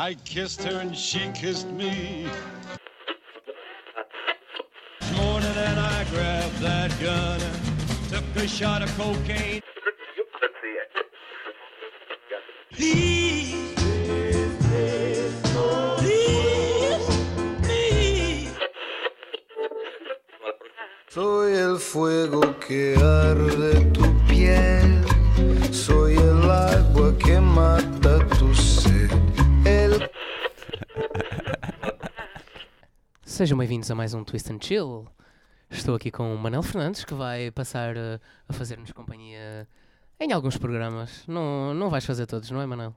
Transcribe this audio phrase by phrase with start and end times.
[0.00, 2.26] I kissed her and she kissed me.
[5.14, 7.38] Morning and I grabbed that gun,
[8.08, 9.60] took a shot of cocaine.
[33.70, 35.06] Bem-vindos a mais um Twist and Chill.
[35.70, 39.64] Estou aqui com o Manel Fernandes que vai passar eh, a fazer-nos companhia
[40.18, 41.24] em alguns programas.
[41.28, 42.92] Não, não vais fazer todos, não é, Manel?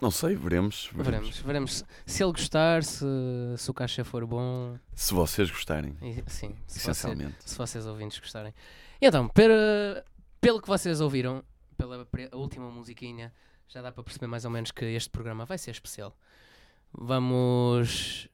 [0.00, 0.90] Não sei, veremos.
[0.94, 3.04] Veremos, veremos se ele gostar, se,
[3.56, 4.78] se o caixa for bom.
[4.94, 7.34] Se vocês gostarem, e- sim, se, você- essencialmente.
[7.40, 8.54] se vocês ouvintes gostarem.
[9.02, 10.04] E então, pera-
[10.40, 11.42] pelo que vocês ouviram,
[11.76, 13.34] pela última musiquinha,
[13.66, 16.16] já dá para perceber mais ou menos que este programa vai ser especial.
[16.92, 18.28] Vamos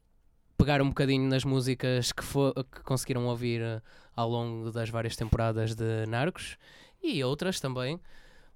[0.57, 3.81] pegar um bocadinho nas músicas que, fo- que conseguiram ouvir eh,
[4.15, 6.57] ao longo das várias temporadas de Narcos
[7.03, 8.01] e outras também,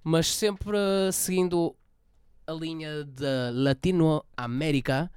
[0.03, 1.77] mas sempre eh, seguindo
[2.47, 5.11] a linha da Latinoamérica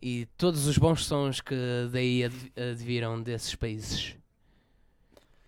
[0.00, 1.54] e todos os bons sons que
[1.92, 4.16] daí ad- adviram desses países.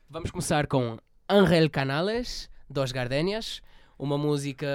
[0.09, 3.61] Vamos começar com Angel Canales, Dos Gardenias,
[3.98, 4.66] uma música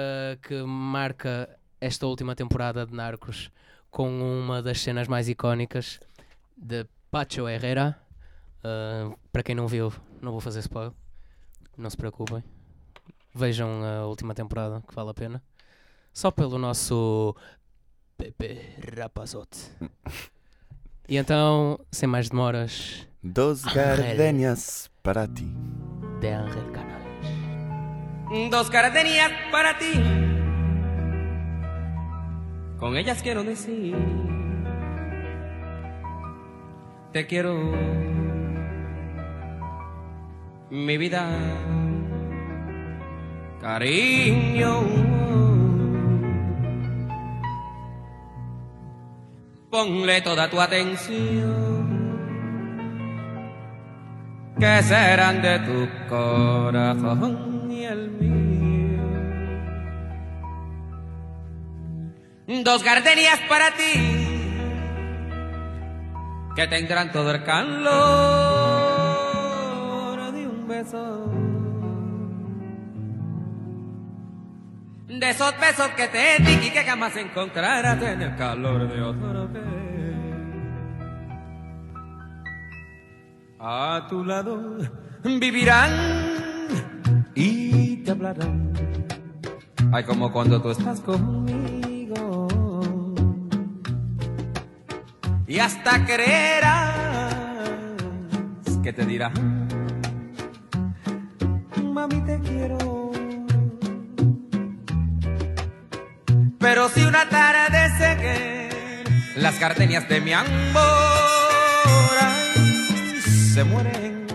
[0.42, 1.48] que marca
[1.80, 3.50] esta última temporada de Narcos
[3.90, 6.00] com uma das cenas mais icónicas
[6.56, 7.98] de Pacho Herrera.
[8.62, 10.92] Uh, para quem não viu, não vou fazer spoiler,
[11.76, 12.42] não se preocupem.
[13.34, 15.42] Vejam a última temporada, que vale a pena.
[16.12, 17.34] Só pelo nosso
[18.18, 18.58] Pepe
[18.98, 19.70] Rapazote.
[21.08, 25.46] E então, sem mais demoras, Dos gardenias para ti.
[26.20, 28.50] de Angel Canales.
[28.50, 30.29] Dos gardenias para ti.
[32.80, 33.94] Con ellas quiero decir,
[37.12, 37.72] te quiero,
[40.70, 41.28] mi vida,
[43.60, 44.80] cariño.
[49.68, 51.86] Ponle toda tu atención,
[54.58, 58.59] que serán de tu corazón y el mío.
[62.50, 63.92] Dos gardenias para ti,
[66.56, 67.92] que tendrán todo el calor
[70.32, 71.30] de un beso.
[75.06, 79.52] De esos besos que te di y que jamás encontrarás en el calor de otro
[79.52, 79.60] que
[83.60, 84.76] a tu lado
[85.22, 85.92] vivirán
[87.36, 88.72] y te hablarán.
[89.92, 91.69] Ay, como cuando tú estás conmigo.
[95.50, 97.34] Y hasta creerás
[98.84, 99.32] que te dirán,
[101.92, 103.10] mami te quiero.
[106.56, 107.90] Pero si una tarde
[108.20, 108.68] que
[109.34, 110.46] las gardenias de mi amor
[113.52, 114.26] se mueren,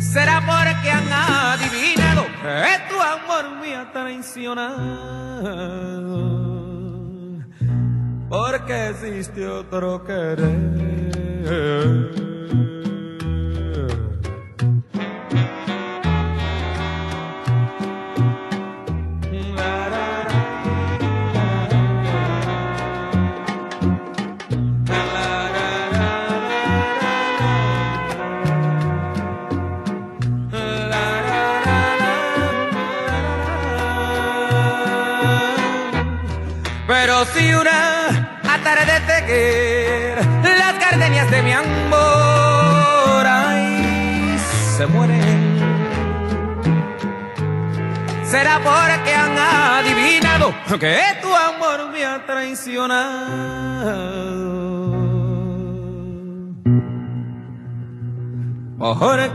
[0.00, 6.35] será porque han adivinado que tu amor me ha traicionado.
[8.32, 10.85] और कैसी स्त्योतरो तो करे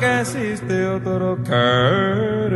[0.02, 2.50] Porque existe otro querer.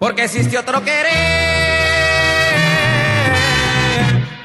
[0.00, 1.12] Porque existe otro querer.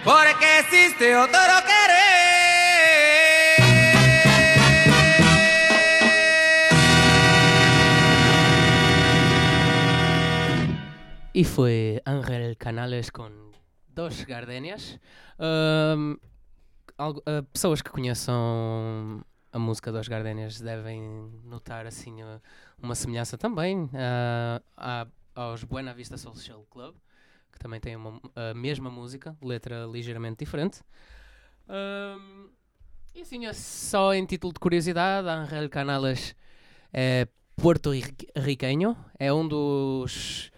[0.03, 2.06] Porque existe otro querer.
[11.33, 13.31] E foi Angel Canales com
[13.89, 15.00] Dos Gardenias.
[15.39, 16.19] Ahm,
[16.97, 21.01] algo- ah, pessoas que conheçam a música dos Gardenias devem
[21.45, 22.42] notar assim uh,
[22.81, 26.95] uma semelhança também ah, a- aos Buena Vista Social Club,
[27.51, 30.81] que também tem uma, a mesma música, letra ligeiramente diferente.
[31.68, 32.50] Ahm,
[33.13, 36.36] e assim, é só em título de curiosidade, Angel Canales
[36.94, 40.51] é porto-riquenho, é um dos,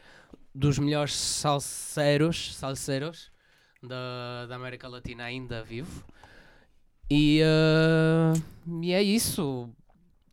[0.54, 3.32] dos melhores salseiros, salseiros
[3.82, 6.04] da, da América Latina ainda vivo.
[7.10, 8.34] E, ah,
[8.82, 9.70] e é isso.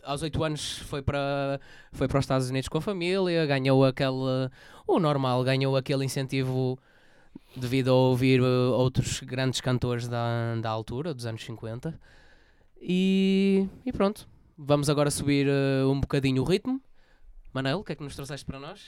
[0.03, 1.61] Aos 8 anos foi para,
[1.93, 4.51] foi para os Estados Unidos com a família, ganhou aquele.
[4.87, 6.79] O normal, ganhou aquele incentivo
[7.57, 11.99] devido a ouvir uh, outros grandes cantores da, da altura, dos anos 50.
[12.81, 14.29] E, e pronto.
[14.59, 16.81] Vamos agora subir uh, um bocadinho o ritmo.
[17.53, 18.81] Manel, o que é que nos trouxeste para nós?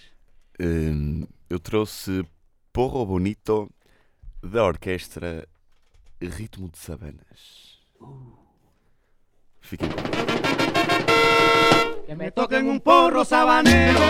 [0.61, 2.25] Hum, eu trouxe
[2.73, 3.71] Porro Bonito
[4.43, 5.49] da orquestra
[6.21, 7.66] Ritmo de Sabanas.
[12.07, 14.01] Que me toquen un porro sabanero,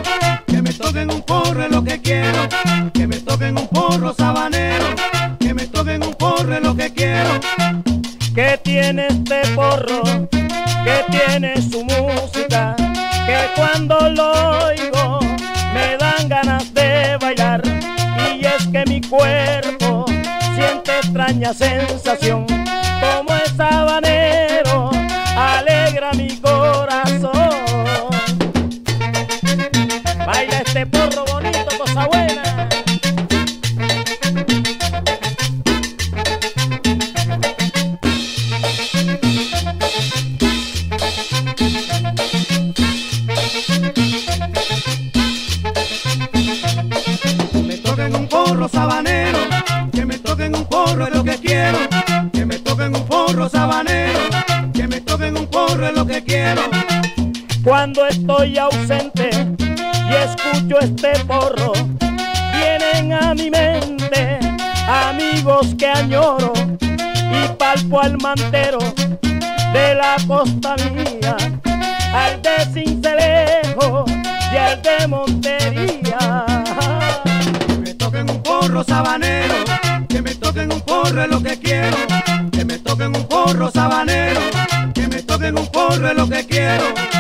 [0.47, 2.49] que me toquen un porro es lo que quiero,
[2.93, 4.87] que me toquen un porro sabanero,
[5.39, 7.41] que me toquen un porro es lo que quiero.
[8.37, 12.77] que tiene este porro, que tiene su música,
[13.25, 15.21] que cuando lo oigo
[15.73, 17.63] me dan ganas de bailar.
[18.39, 20.05] Y es que mi cuerpo
[20.55, 22.45] siente extraña sensación,
[23.01, 23.53] como es
[81.23, 81.97] es lo que quiero,
[82.53, 84.41] que me toquen un porro sabanero,
[84.95, 87.16] que me toquen un porro es lo que quiero.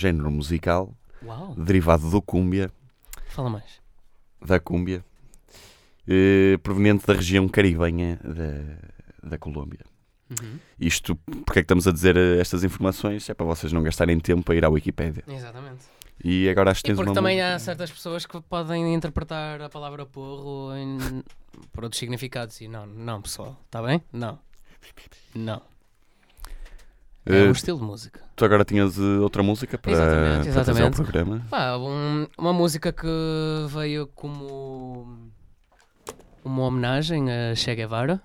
[0.00, 1.54] Género musical Uau!
[1.56, 2.70] derivado do cúmbia,
[3.28, 3.80] Fala mais.
[4.44, 5.04] da cúmbia,
[6.08, 9.80] eh, proveniente da região caribenha da, da Colômbia.
[10.30, 10.58] Uhum.
[10.78, 13.28] Isto, porque é que estamos a dizer eh, estas informações?
[13.28, 15.24] É para vocês não gastarem tempo a ir à Wikipédia.
[15.26, 15.84] Exatamente.
[16.22, 19.60] E agora acho que E tens porque uma também há certas pessoas que podem interpretar
[19.62, 21.22] a palavra porro em,
[21.72, 22.60] por outros significados.
[22.60, 23.56] E não, não, pessoal.
[23.64, 24.02] Está bem?
[24.12, 24.38] Não.
[25.34, 25.62] Não.
[27.26, 28.20] É Eh, um estilo de música.
[28.34, 30.96] Tu agora tinhas eh, outra música para, Exatamente, para trazer ao exatamente.
[30.96, 31.46] programa.
[31.50, 33.06] Pá, um- uma música que
[33.68, 35.06] veio como
[36.44, 38.20] uma homenagem a Che Guevara.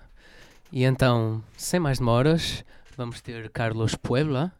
[0.71, 2.63] E então, sem mais demoras,
[2.97, 4.51] vamos ter Carlos Puebla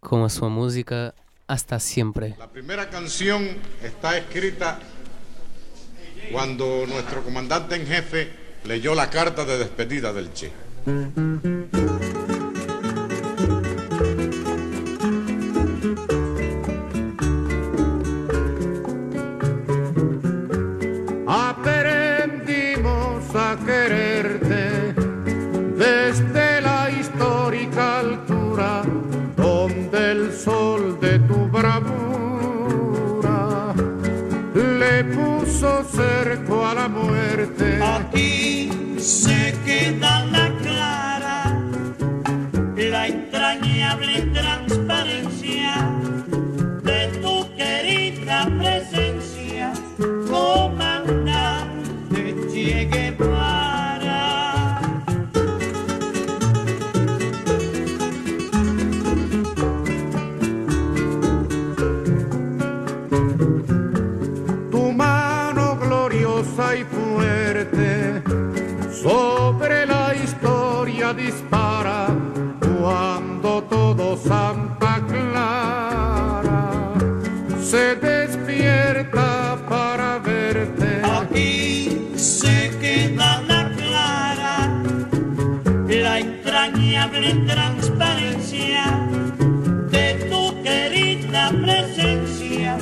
[0.00, 1.14] com a sua música
[1.46, 2.34] Hasta Siempre.
[2.38, 4.78] La primera canción está escrita
[6.30, 8.30] cuando nuestro comandante en jefe
[8.64, 10.52] leyó la carta de despedida del Che.
[23.56, 24.94] Quererte
[25.76, 28.82] desde la histórica altura
[29.36, 31.88] donde el sol de tu bravura
[34.54, 37.80] le puso cerco a la muerte.
[37.82, 40.27] Aquí se queda
[86.98, 88.84] entrañable transparencia
[89.90, 92.76] de tu querida presencia,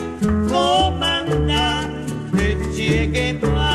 [0.48, 2.06] comandante
[2.74, 3.65] Che Guevara.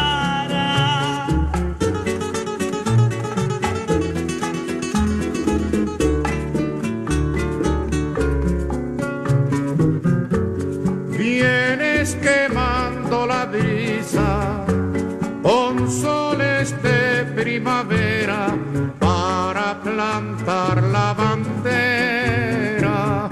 [20.44, 23.30] Plantar la bandera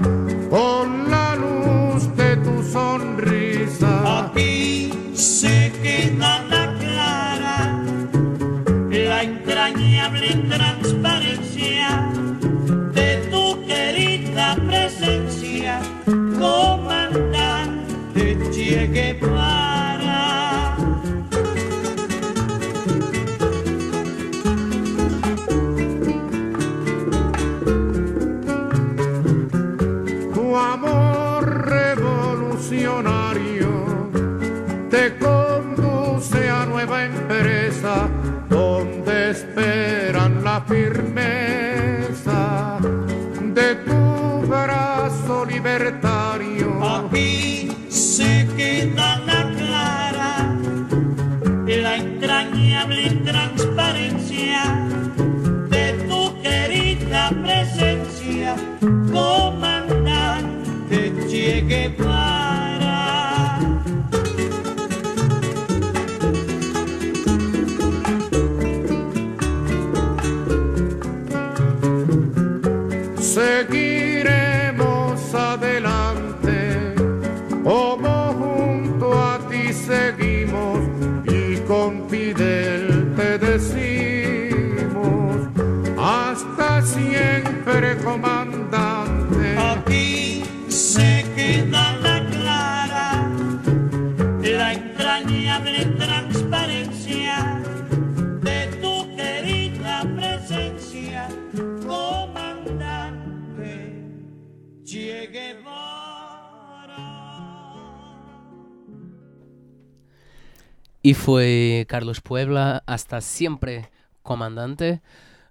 [0.48, 4.24] con la luz de tu sonrisa.
[4.26, 7.82] Aquí se queda la clara,
[8.90, 12.10] la entrañable transparencia
[12.94, 15.80] de tu querida presencia,
[16.38, 19.39] comandante Che Guevara.
[73.30, 73.89] seguir.
[111.10, 113.84] E foi Carlos Puebla, hasta sempre
[114.22, 115.02] comandante.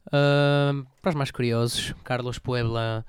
[0.09, 3.05] Ah, para os mais curiosos, Carlos Puebla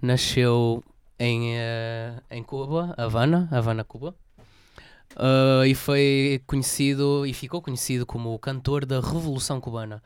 [0.00, 0.82] nasceu
[1.18, 4.14] em, eh, em Cuba, Havana, Havana, Cuba.
[5.14, 10.02] Ah, e foi conhecido e ficou conhecido como o cantor da Revolução Cubana.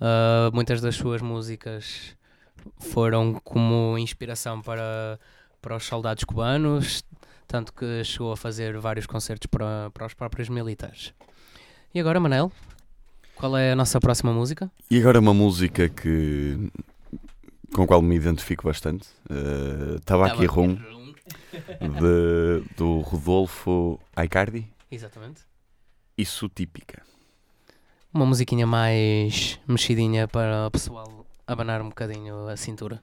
[0.00, 2.16] Ah, muitas das suas músicas
[2.78, 5.18] foram como inspiração para,
[5.60, 7.02] para os soldados cubanos,
[7.46, 11.12] tanto que chegou a fazer vários concertos para, para os próprios militares.
[11.94, 12.50] E agora, Manel,
[13.36, 14.70] qual é a nossa próxima música?
[14.90, 16.70] E agora uma música que
[17.74, 19.08] com a qual me identifico bastante.
[19.28, 20.76] Uh, Rum,
[21.80, 24.66] de, do Rodolfo Aicardi.
[24.90, 25.42] Exatamente.
[26.16, 27.02] Isso típica.
[28.12, 33.02] Uma musiquinha mais mexidinha para o pessoal abanar um bocadinho a cintura.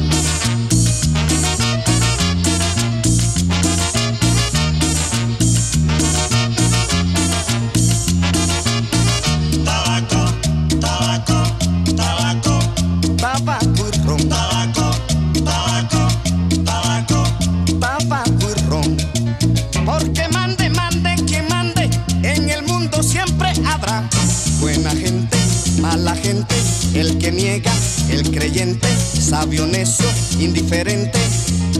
[29.59, 30.05] necio,
[30.39, 31.19] indiferente,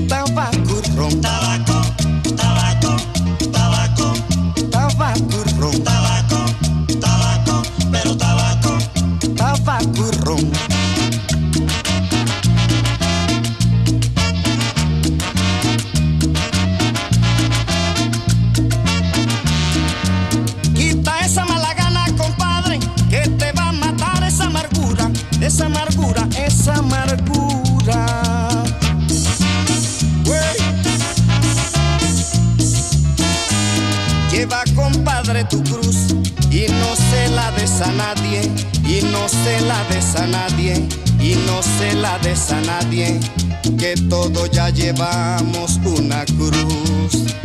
[0.08, 1.22] tabaco ron.
[1.22, 2.01] Tabaco,
[37.82, 38.42] a nadie,
[38.86, 40.88] y no se la des a nadie,
[41.20, 43.20] y no se la des a nadie,
[43.78, 47.41] que todos ya llevamos una cruz.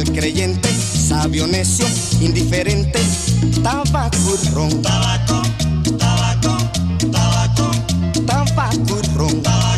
[0.00, 1.86] El creyente, sabio, necio,
[2.20, 3.00] indiferente,
[3.62, 5.42] tabaco y ron, Tabaco,
[5.98, 6.56] tabaco,
[7.10, 7.70] tabaco,
[8.26, 9.00] tabaco.
[9.02, 9.77] Y ron, tabaco, tabaco,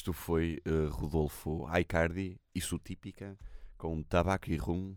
[0.00, 3.38] Isto foi eh, Rodolfo Aicardi e sua típica
[3.76, 4.96] com tabaco e rum.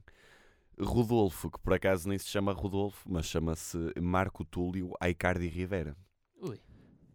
[0.80, 5.94] Rodolfo, que por acaso nem se chama Rodolfo, mas chama-se Marco Túlio Aicardi Rivera.
[6.42, 6.58] Ui.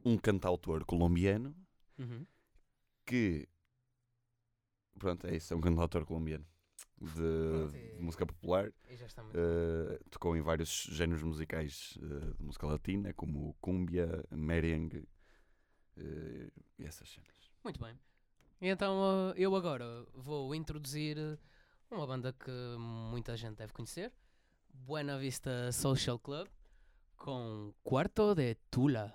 [0.04, 1.56] Um cantautor colombiano
[1.98, 2.26] Uhum.
[3.06, 3.48] que.
[4.98, 6.44] Pronto, é isso, é um cantautor colombiano
[7.00, 7.22] de,
[7.72, 8.70] é- de música popular.
[8.90, 8.98] E
[9.34, 15.08] Eh, tocou em vários géneros musicais eh, de música latina, como cumbia, merengue
[15.96, 16.27] eh,
[16.78, 17.28] e essas cenas.
[17.62, 17.98] Muito bem.
[18.60, 21.38] Então eh, eu agora vou introduzir
[21.90, 24.12] uma banda que muita gente deve conhecer,
[24.72, 26.48] Buena Vista Social Club,
[27.16, 29.14] com Quarto de Tula.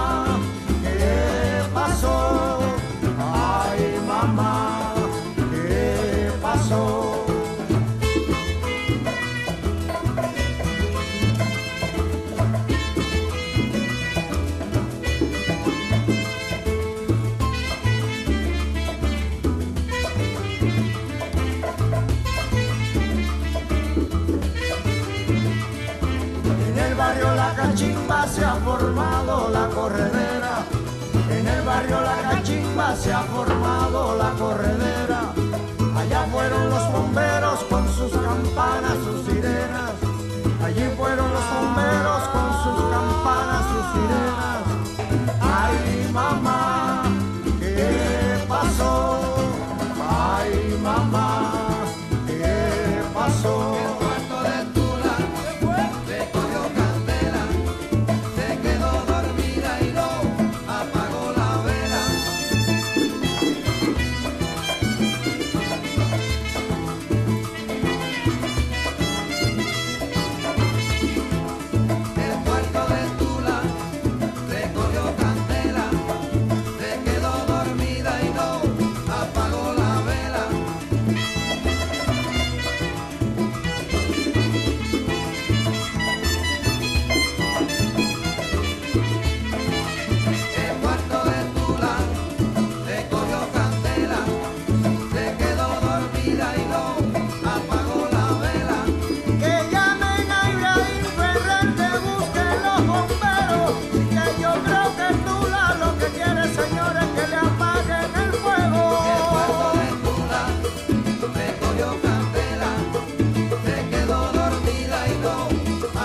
[33.01, 33.60] se ha formado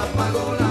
[0.06, 0.65] apagó la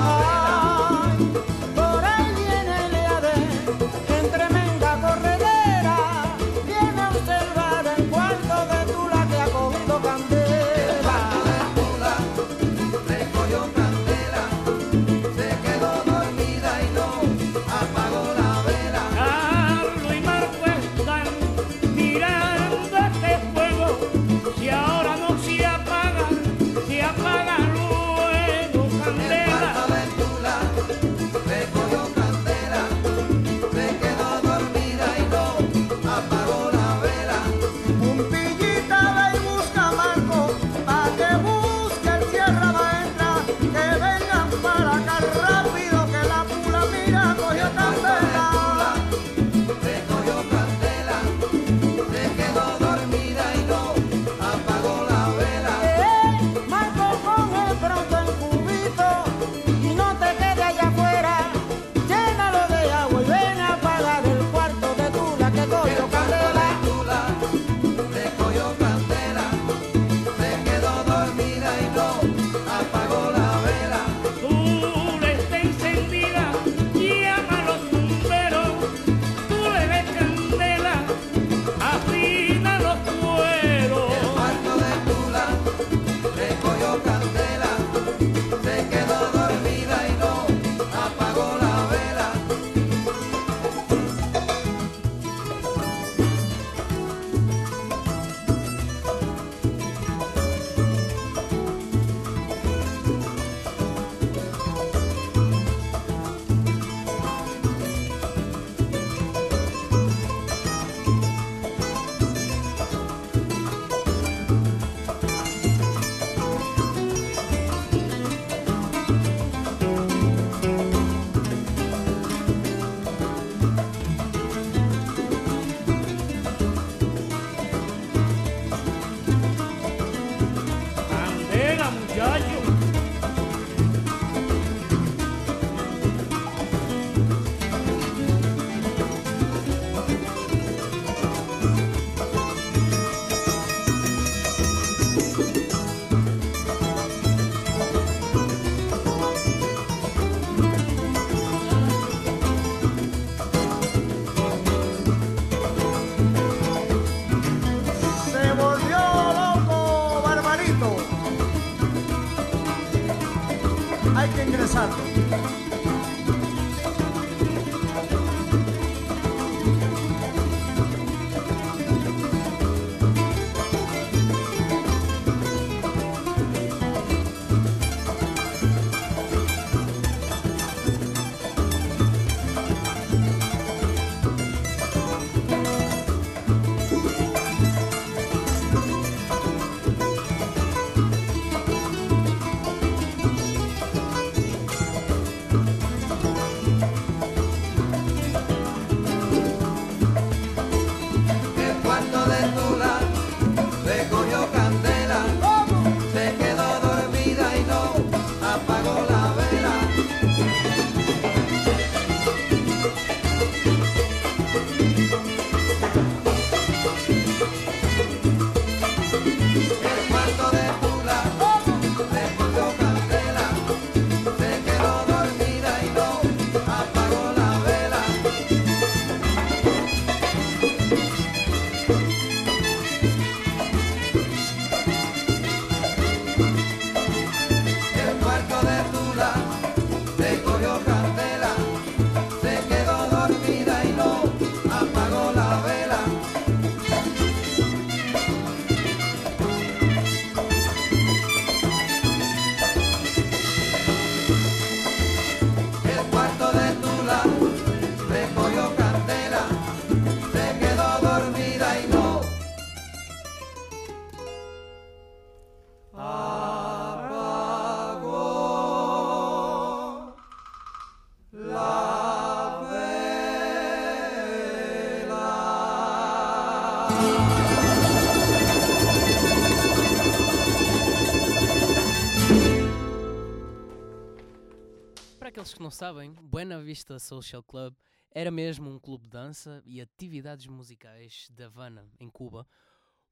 [285.36, 287.76] aqueles que não sabem, Buena Vista Social Club
[288.10, 292.48] era mesmo um clube de dança e atividades musicais da Havana, em Cuba,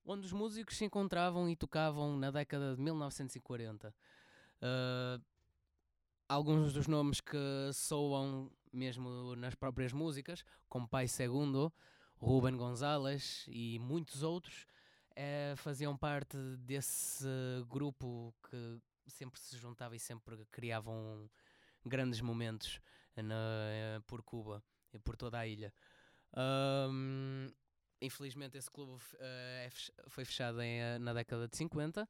[0.06, 3.94] onde os músicos se encontravam e tocavam na década de 1940.
[4.62, 5.20] Ah,
[6.30, 7.38] alguns dos nomes que
[7.74, 11.74] soam mesmo nas próprias músicas, como Pai Segundo,
[12.16, 14.66] Ruben Gonzalez e muitos outros,
[15.14, 17.28] eh, faziam parte desse
[17.68, 21.30] grupo que sempre se juntava e sempre criavam
[21.86, 22.80] grandes momentos
[23.16, 25.74] na- por Cuba e por toda a ilha.
[26.36, 27.52] Ahm,
[28.02, 32.08] infelizmente esse clube eh, é fech- foi fechado em, eh, na década de 50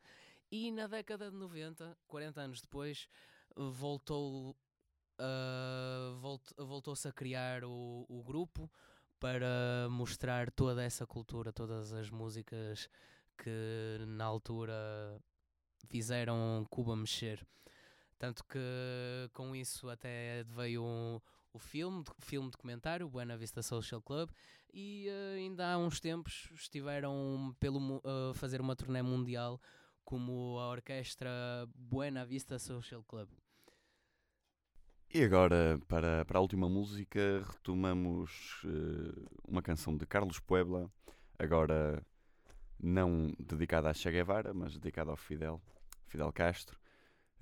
[0.51, 3.07] e na década de 90, 40 anos depois,
[3.55, 4.55] voltou
[5.19, 8.71] ah, volt- voltou-se a criar o, o grupo
[9.19, 12.89] para mostrar toda essa cultura, todas as músicas
[13.37, 14.73] que na altura
[15.87, 17.45] fizeram Cuba mexer.
[18.17, 18.59] Tanto que
[19.33, 21.19] com isso até veio um-
[21.51, 24.29] o filme, filme documentário, Buena Vista Social Club,
[24.73, 29.61] e eh, ainda há uns tempos estiveram pelo a fazer uma turnê mundial
[30.03, 31.29] como a orquestra
[31.75, 33.29] Buena Vista Social Club.
[35.13, 40.91] E agora, para, para a última música, retomamos eh, uma canção de Carlos Puebla,
[41.37, 42.03] agora
[42.79, 45.61] não dedicada a Che Guevara, mas dedicada ao Fidel,
[46.07, 46.79] Fidel Castro.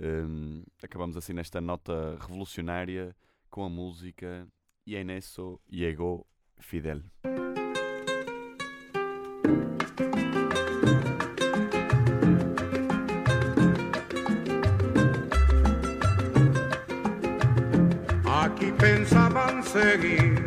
[0.04, 3.16] Hum, acabamos assim nesta nota revolucionária
[3.52, 4.48] com a música
[4.84, 6.26] E en eso llegó
[6.58, 7.04] Fidel.
[18.26, 20.44] Aquí pensaban seguir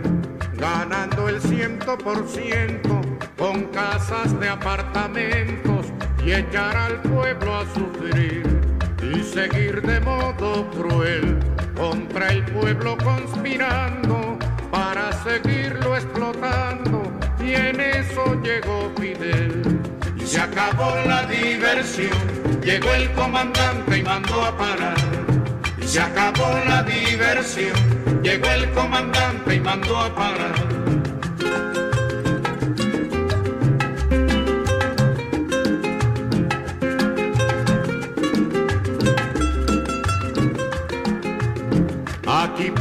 [0.57, 3.01] ganando el ciento por ciento
[3.38, 5.87] con casas de apartamentos
[6.25, 8.74] y echar al pueblo a sufrir
[9.16, 11.38] y seguir de modo cruel
[11.77, 14.38] contra el pueblo conspirando
[14.70, 17.03] para seguirlo explotando
[17.40, 19.81] y en eso llegó Fidel
[20.16, 22.11] y se acabó la diversión
[22.62, 25.14] llegó el comandante y mandó a parar
[25.85, 27.74] y se acabó la diversión.
[28.22, 30.55] Llegó el comandante y mandó a parar.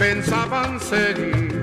[0.04, 1.62] Pensaban seguir,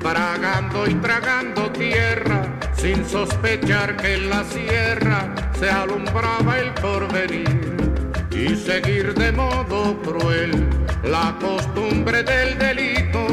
[0.00, 2.42] tragando y tragando tierra,
[2.76, 7.76] sin sospechar que en la sierra se alumbraba el porvenir
[8.32, 10.68] y seguir de modo cruel
[11.04, 13.24] la costumbre del delito,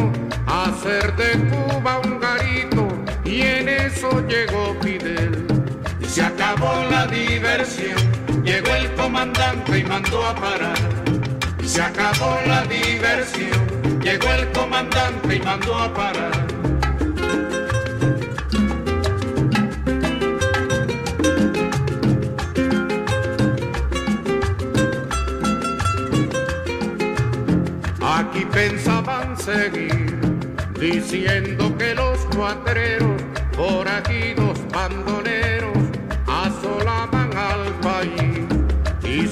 [0.45, 2.87] hacer de Cuba un garito
[3.25, 5.47] y en eso llegó Fidel.
[5.99, 7.97] Y se acabó la diversión,
[8.43, 10.77] llegó el comandante y mandó a parar.
[11.59, 13.82] Y se acabó la diversión.
[14.03, 16.31] Llegó el comandante y mandó a parar.
[28.01, 30.19] Aquí pensaban seguir
[30.77, 33.21] diciendo que los cuatreros,
[33.53, 35.62] forajidos bandoneros,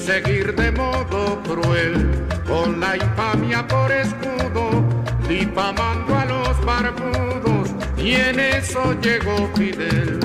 [0.02, 2.10] seguir de modo cruel
[2.46, 4.84] con la infamia por escudo,
[5.28, 10.18] difamando a los barbudos y en eso llegó Fidel.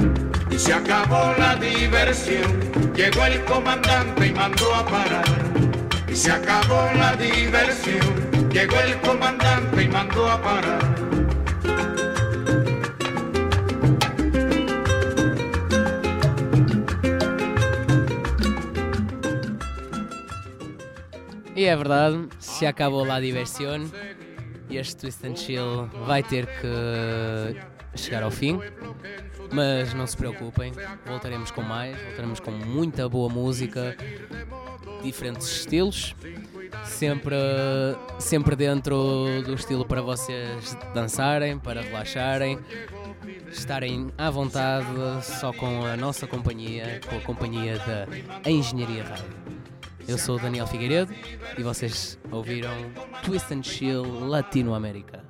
[0.50, 2.52] Y se acabó la diversión,
[2.96, 5.26] llegó el comandante y mandó a parar.
[6.08, 11.27] Y se acabó la diversión, llegó el comandante y mandó a parar.
[21.58, 23.90] E é verdade, se acabou lá a diversão
[24.70, 28.60] este Twist and Chill vai ter que chegar ao fim.
[29.52, 30.72] Mas não se preocupem,
[31.06, 33.96] voltaremos com mais, voltaremos com muita boa música,
[35.02, 36.14] diferentes estilos,
[36.84, 37.36] sempre,
[38.20, 42.60] sempre dentro do estilo para vocês dançarem, para relaxarem,
[43.50, 44.86] estarem à vontade
[45.24, 49.57] só com a nossa companhia, com a companhia da Engenharia Rádio.
[50.08, 51.14] Eu sou o Daniel Figueiredo
[51.58, 52.72] e vocês ouviram
[53.26, 55.27] Twist and Chill Latinoamérica.